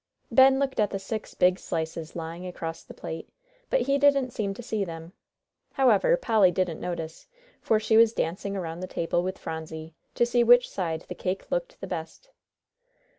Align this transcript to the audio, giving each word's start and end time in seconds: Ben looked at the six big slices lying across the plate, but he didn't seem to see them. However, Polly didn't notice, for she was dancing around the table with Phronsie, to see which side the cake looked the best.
Ben 0.31 0.57
looked 0.57 0.79
at 0.79 0.89
the 0.89 0.97
six 0.97 1.35
big 1.35 1.59
slices 1.59 2.15
lying 2.15 2.47
across 2.47 2.81
the 2.81 2.93
plate, 2.95 3.29
but 3.69 3.81
he 3.81 3.99
didn't 3.99 4.31
seem 4.31 4.51
to 4.55 4.63
see 4.63 4.83
them. 4.83 5.13
However, 5.73 6.17
Polly 6.17 6.49
didn't 6.49 6.81
notice, 6.81 7.27
for 7.61 7.79
she 7.79 7.97
was 7.97 8.11
dancing 8.11 8.55
around 8.57 8.79
the 8.79 8.87
table 8.87 9.21
with 9.21 9.37
Phronsie, 9.37 9.93
to 10.15 10.25
see 10.25 10.43
which 10.43 10.67
side 10.67 11.05
the 11.07 11.13
cake 11.13 11.51
looked 11.51 11.79
the 11.81 11.85
best. 11.85 12.31